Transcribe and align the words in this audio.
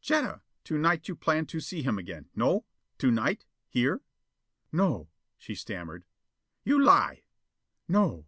"Jetta, 0.00 0.40
to 0.66 0.78
night 0.78 1.08
you 1.08 1.16
plan 1.16 1.46
to 1.46 1.58
see 1.58 1.82
him 1.82 1.98
again, 1.98 2.26
no? 2.36 2.64
To 2.98 3.10
night? 3.10 3.44
here?" 3.68 4.02
"No," 4.70 5.08
she 5.36 5.56
stammered. 5.56 6.04
"You 6.62 6.80
lie!" 6.80 7.24
"No." 7.88 8.26